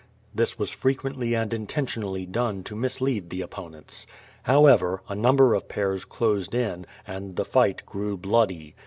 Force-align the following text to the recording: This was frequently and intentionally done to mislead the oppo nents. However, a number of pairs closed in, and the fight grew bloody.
This 0.33 0.57
was 0.57 0.71
frequently 0.71 1.35
and 1.35 1.53
intentionally 1.53 2.25
done 2.25 2.63
to 2.63 2.75
mislead 2.75 3.29
the 3.29 3.41
oppo 3.41 3.69
nents. 3.69 4.07
However, 4.41 5.03
a 5.07 5.13
number 5.13 5.53
of 5.53 5.69
pairs 5.69 6.05
closed 6.05 6.55
in, 6.55 6.87
and 7.05 7.35
the 7.35 7.45
fight 7.45 7.85
grew 7.85 8.17
bloody. 8.17 8.73